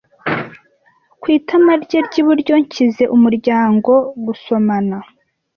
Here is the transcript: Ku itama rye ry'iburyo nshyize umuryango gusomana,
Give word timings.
Ku 1.21 1.25
itama 1.37 1.73
rye 1.83 1.99
ry'iburyo 2.07 2.53
nshyize 2.63 3.03
umuryango 3.15 3.93
gusomana, 4.25 4.97